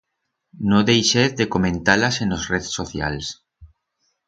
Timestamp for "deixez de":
0.87-1.47